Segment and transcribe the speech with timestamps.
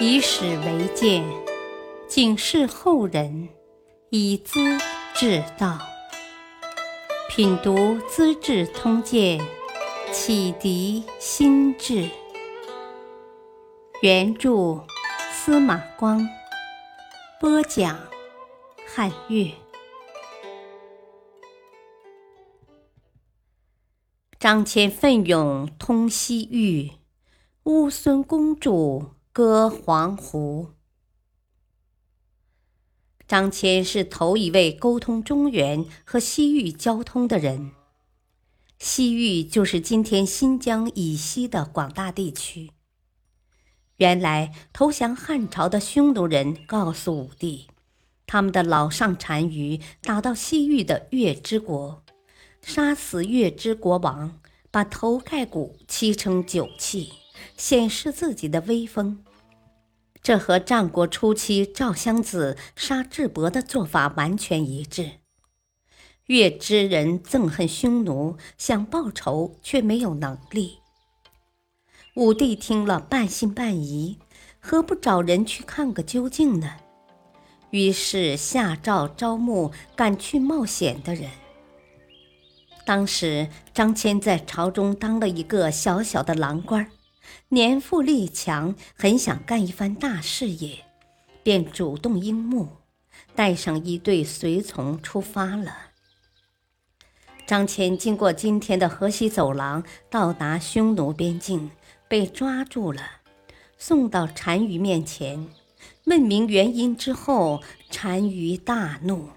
[0.00, 1.24] 以史为鉴，
[2.06, 3.48] 警示后人，
[4.10, 4.60] 以资
[5.12, 5.76] 治道。
[7.28, 7.74] 品读
[8.08, 9.40] 《资治通鉴》，
[10.12, 12.08] 启迪心智。
[14.00, 14.86] 原著：
[15.32, 16.24] 司马光，
[17.40, 17.98] 播讲：
[18.86, 19.52] 汉乐。
[24.38, 26.92] 张骞奋勇通西域，
[27.64, 29.17] 乌孙公主。
[29.38, 30.70] 歌黄湖。
[33.28, 37.70] 张骞是头一位沟通中原和西域交通的人。
[38.80, 42.72] 西域就是今天新疆以西的广大地区。
[43.98, 47.68] 原来投降汉朝的匈奴人告诉武帝，
[48.26, 52.02] 他们的老上单于打到西域的月之国，
[52.60, 54.40] 杀死月之国王，
[54.72, 57.12] 把头盖骨漆成酒器，
[57.56, 59.24] 显示自己的威风。
[60.22, 65.12] 这和战国初期赵襄子杀智伯的做法完全一致。
[66.26, 70.80] 越之人憎恨匈奴，想报仇却没有能力。
[72.14, 74.18] 武帝听了半信半疑，
[74.60, 76.74] 何不找人去看个究竟呢？
[77.70, 81.30] 于是下诏招募敢去冒险的人。
[82.84, 86.90] 当时张骞在朝中当了一个小小的郎官。
[87.48, 90.84] 年富力强，很想干一番大事业，
[91.42, 92.68] 便主动应募，
[93.34, 95.74] 带上一队随从出发了。
[97.46, 101.70] 张骞经过今天的河西走廊，到达匈奴边境，
[102.06, 103.02] 被抓住了，
[103.78, 105.48] 送到单于面前，
[106.04, 109.30] 问明原因之后，单于大怒：“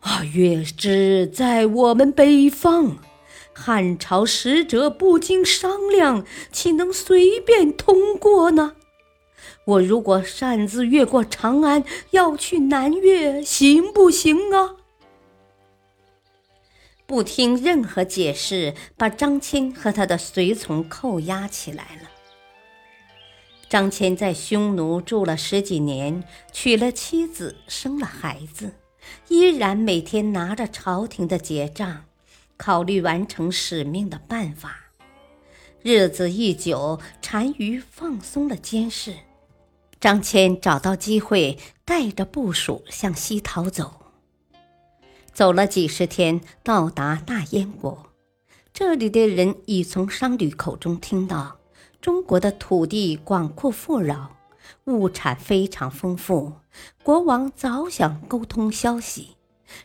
[0.00, 2.98] 啊，月之在我们北方。”
[3.52, 8.76] 汉朝使者不经商量，岂能随便通过呢？
[9.64, 14.76] 我如果擅自越过长安，要去南越，行不行啊？
[17.06, 22.10] 不听任何解释，把张骞和他的随从扣押起来了。
[23.68, 28.72] 张骞在匈奴住了十几年，娶了妻子，生了孩子，
[29.28, 32.04] 依然每天拿着朝廷的结账。
[32.64, 34.76] 考虑完成使命的办法，
[35.82, 39.16] 日子一久，单于放松了监视。
[39.98, 43.94] 张骞找到机会，带着部属向西逃走。
[45.32, 48.06] 走了几十天，到达大燕国。
[48.72, 51.58] 这里的人已从商旅口中听到，
[52.00, 54.36] 中国的土地广阔富饶，
[54.84, 56.52] 物产非常丰富。
[57.02, 59.30] 国王早想沟通消息，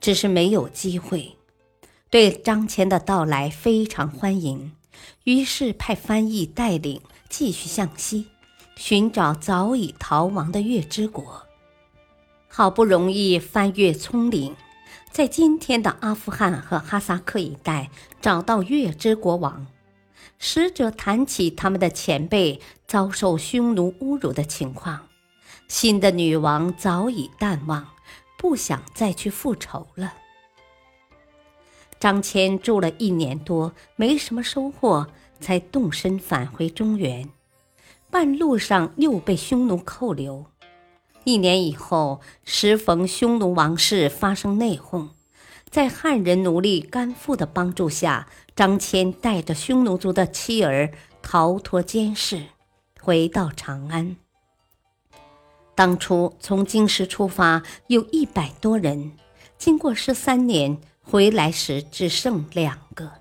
[0.00, 1.36] 只是没有机会。
[2.12, 4.72] 对张骞的到来非常欢迎，
[5.24, 7.00] 于是派翻译带领
[7.30, 8.26] 继续向西
[8.76, 11.46] 寻找早已逃亡的月之国。
[12.48, 14.54] 好不容易翻越葱岭，
[15.10, 17.88] 在今天的阿富汗和哈萨克一带
[18.20, 19.66] 找到月之国王。
[20.38, 25.08] 使者谈起他们的前辈遭受匈奴侮辱的情况，
[25.66, 27.86] 新的女王早已淡忘，
[28.36, 30.12] 不想再去复仇了。
[32.02, 35.06] 张骞住了一年多，没什么收获，
[35.38, 37.30] 才动身返回中原。
[38.10, 40.46] 半路上又被匈奴扣留。
[41.22, 45.10] 一年以后，时逢匈奴王室发生内讧，
[45.70, 48.26] 在汉人奴隶甘父的帮助下，
[48.56, 50.92] 张骞带着匈奴族的妻儿
[51.22, 52.46] 逃脱监视，
[53.00, 54.16] 回到长安。
[55.76, 59.12] 当初从京师出发有一百多人，
[59.56, 60.80] 经过十三年。
[61.02, 63.12] 回来时只剩两个，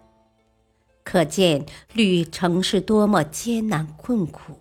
[1.03, 4.59] 可见旅程是多么艰难困苦。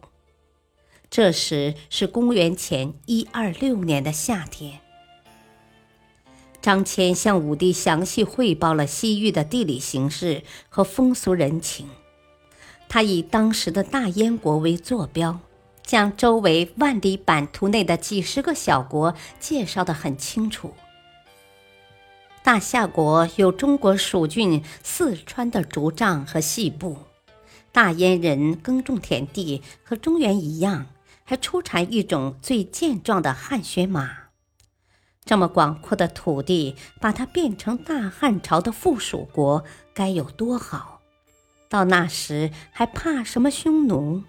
[1.09, 4.81] 这时是公元前一二六年的夏天，
[6.63, 11.89] 张骞向武帝详细汇报了西域的地理形势和风俗人情。
[12.89, 15.41] 他以当时的大燕国为坐标，
[15.85, 20.75] 将周围万里版图内的几十个小国介绍得很清楚。
[22.51, 26.99] 大夏国有中国蜀郡四川的竹杖和细布，
[27.71, 30.87] 大燕人耕种田地和中原一样，
[31.23, 34.11] 还出产一种最健壮的汗血马。
[35.25, 39.63] 这么广阔的土地，把它变成大汉朝的附属国，
[39.95, 41.03] 该有多好！
[41.69, 44.25] 到那时还怕什么匈奴？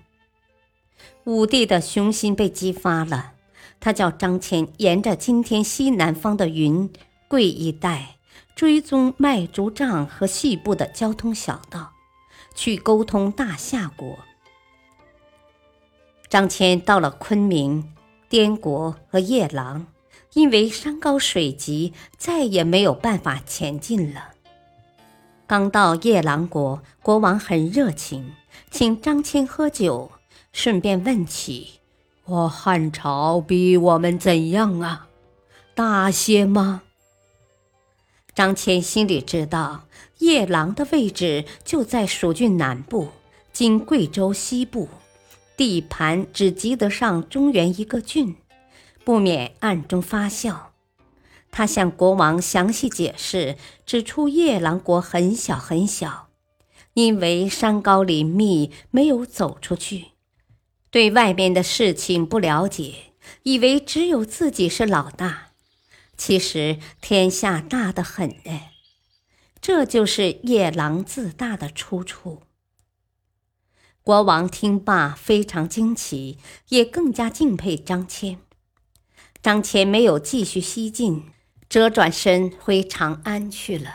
[1.23, 3.31] 武帝的雄心被激发了，
[3.79, 6.87] 他叫张骞沿着今天西南方的云。
[7.31, 8.17] 贵一带
[8.57, 11.93] 追踪卖竹杖和细布的交通小道，
[12.53, 14.19] 去沟通大夏国。
[16.27, 17.93] 张骞到了昆明、
[18.27, 19.87] 滇国和夜郎，
[20.33, 24.33] 因为山高水急，再也没有办法前进了。
[25.47, 28.33] 刚到夜郎国，国王很热情，
[28.69, 30.11] 请张骞喝酒，
[30.51, 31.79] 顺便问起
[32.27, 35.07] ：“我汉朝比我们怎样啊？
[35.73, 36.81] 大些吗？”
[38.41, 39.85] 张骞心里知道，
[40.17, 43.09] 夜郎的位置就在蜀郡南部，
[43.53, 44.89] 今贵州西部。
[45.55, 48.35] 地盘只及得上中原一个郡，
[49.03, 50.71] 不免暗中发笑。
[51.51, 56.29] 他向国王详细解释，指出夜郎国很小很小，
[56.95, 60.05] 因为山高林密，没有走出去，
[60.89, 62.95] 对外面的事情不了解，
[63.43, 65.50] 以为只有自己是老大。
[66.23, 68.69] 其实天下大得很呢，
[69.59, 72.43] 这就是夜郎自大的出处。
[74.03, 76.37] 国王听罢，非常惊奇，
[76.69, 78.37] 也更加敬佩张骞。
[79.41, 81.31] 张骞没有继续西进，
[81.67, 83.91] 折转身回长安去了。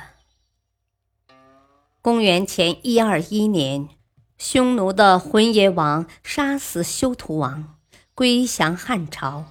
[2.02, 3.88] 公元前一二一年，
[4.36, 7.78] 匈奴的浑邪王杀死修图王，
[8.16, 9.44] 归降汉朝，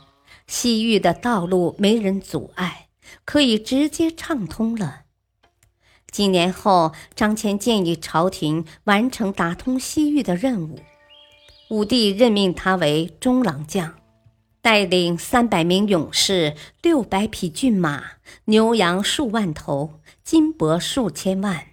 [0.48, 2.88] 西域的道路没人阻碍，
[3.24, 5.02] 可以直接畅通了。
[6.12, 10.80] 几年后，张骞建议朝廷完成打通西域的任务，
[11.70, 13.96] 武帝任命他为中郎将，
[14.62, 18.04] 带领三百名勇士、六百匹骏马、
[18.46, 21.66] 牛羊数万头、金帛数千万，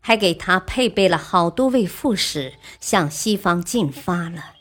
[0.00, 4.56] 还给他配备了好多位副使，向西方进发了。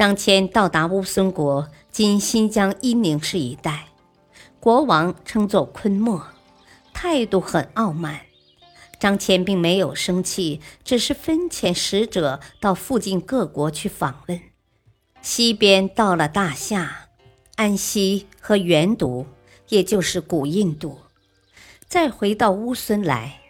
[0.00, 3.88] 张骞到达乌孙国（今新疆伊宁市一带），
[4.58, 6.26] 国王称作昆莫。
[6.94, 8.20] 态度很傲慢，
[8.98, 14.40] 张骞并没有生气，只是分遣使者到附近各国去访问。
[15.20, 17.08] 西边到了大夏、
[17.56, 19.26] 安息和元都，
[19.68, 20.96] 也就是古印度，
[21.86, 23.40] 再回到乌孙来。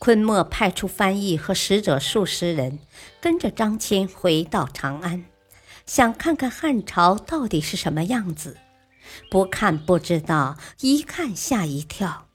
[0.00, 2.80] 昆莫派出翻译和使者数十人，
[3.20, 5.24] 跟着张骞回到长安，
[5.86, 8.58] 想看看汉朝到底是什么样子。
[9.30, 12.26] 不看不知道，一看吓一跳。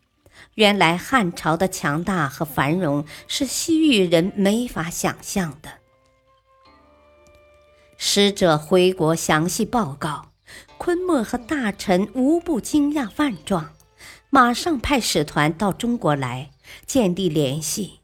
[0.56, 5.70] 原来汉朝的强大和繁荣是西域人没法想象的。
[7.98, 10.32] 使者回国详细报告，
[10.78, 13.74] 昆莫和大臣无不惊讶万状，
[14.30, 16.52] 马上派使团到中国来
[16.86, 18.00] 建立联系。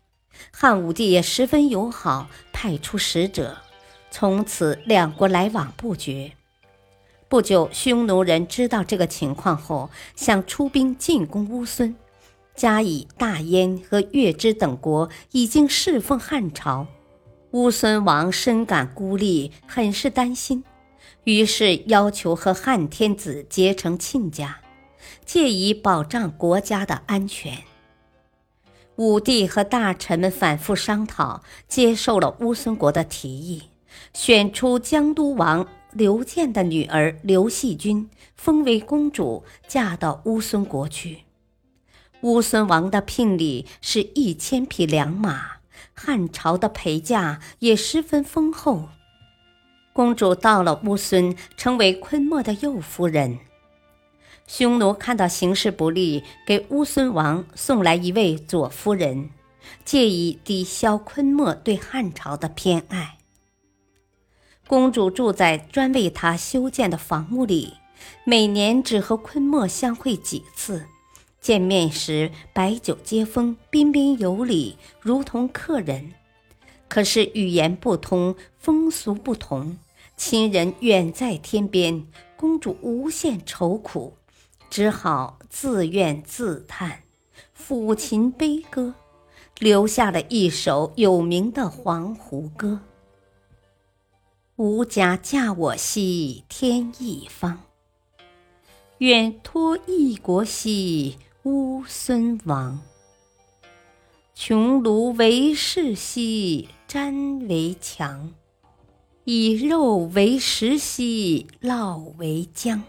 [0.51, 3.57] 汉武帝也十分友好，派出使者，
[4.19, 6.31] 从此两国来往不绝。
[7.29, 11.95] 不久，匈奴人知道这个情况后，想出兵进攻乌孙。
[12.55, 16.87] 加以大燕和月支等国已经侍奉汉朝，
[17.51, 20.63] 乌孙王深感孤立，很是担心，
[21.25, 24.57] 于是要求和汉天子结成亲家，
[25.27, 27.55] 借以保障国家的安全。
[28.95, 33.61] 武帝和大臣们反复商讨，接受了乌孙国的提议，
[34.13, 41.23] 选出江都王刘建的女儿刘细君封为公主，嫁到乌孙国去。
[42.21, 45.57] 乌孙王的聘礼是一千匹良马，
[45.93, 48.89] 汉朝的陪嫁也十分丰厚。
[49.93, 53.39] 公主到了乌孙，成为昆莫的右夫人。
[54.45, 59.29] 匈奴看到形势不利，给乌孙王送来一位左夫人，
[59.83, 63.16] 借以抵消昆莫对汉朝的偏爱。
[64.67, 67.75] 公主住在专为她修建的房屋里，
[68.25, 70.85] 每年只和昆莫相会几次。
[71.39, 76.13] 见面时，摆酒接风，彬彬有礼，如同客人。
[76.89, 79.77] 可是语言不通，风俗不同，
[80.17, 82.05] 亲人远在天边，
[82.35, 84.17] 公主无限愁苦，
[84.69, 87.03] 只好自怨自叹，
[87.57, 88.95] 抚琴悲歌，
[89.59, 92.67] 留下了一首有名的《黄鹄歌》
[94.57, 97.61] ：“吾家嫁我兮天一方，
[98.97, 102.81] 愿托异国兮。”乌孙王，
[104.33, 108.33] 穷庐为室兮瞻为墙，
[109.25, 112.81] 以肉为食兮烙为浆。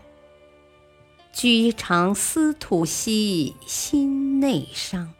[1.33, 5.13] 居长司土兮心内伤，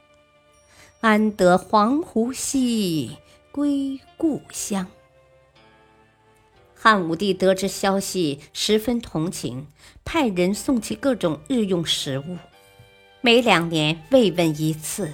[1.01, 3.19] 安得黄鹄兮
[3.53, 4.87] 归故乡？
[6.81, 9.67] 汉武帝得知消息，十分同情，
[10.05, 12.37] 派人送去各种日用食物。
[13.21, 15.13] 每两年慰问一次，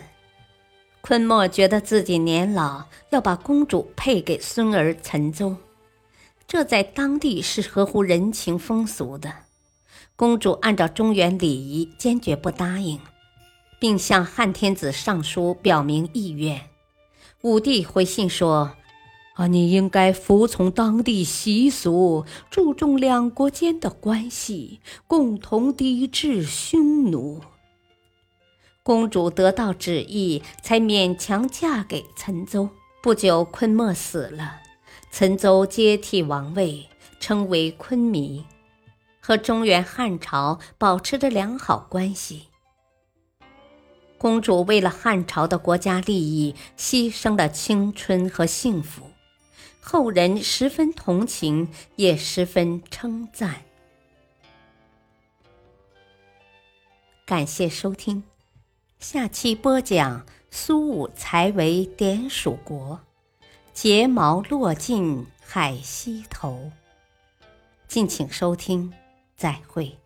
[1.01, 5.57] 昆莫觉得自己年老，要把公主配给孙儿陈宗。
[6.47, 9.33] 这在当地是合乎人情风俗的。
[10.17, 13.01] 公主按照中原礼仪，坚决不答应，
[13.79, 16.61] 并向汉天子上书表明意愿。
[17.41, 18.77] 武帝回信说
[19.35, 27.41] ：“啊，你应该服从当地习俗，注重两国间的关系，共同抵制匈奴。”
[28.85, 32.71] 公主得到旨意，才勉强嫁给岑邹。
[33.03, 34.61] 不久，昆莫死了，
[35.11, 36.87] 岑邹接替王位，
[37.19, 38.45] 称为昆弥。
[39.21, 42.49] 和中原汉朝保持着良好关系。
[44.19, 49.05] 公主为了汉朝的国家利益，牺牲了青春和幸福，
[49.87, 53.63] 后人十分同情，也十分称赞。
[57.27, 58.25] 感谢收听，
[58.99, 62.99] 下期播讲苏武才为点蜀国，
[63.75, 66.73] 睫毛落尽海西头。
[67.87, 68.91] 敬请收听。
[69.37, 70.04] 再会。